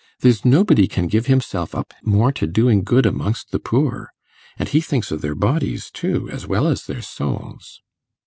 [0.21, 4.11] There's nobody can give himself up more to doing good amongst the poor;
[4.57, 7.83] and he thinks of their bodies too, as well as their souls.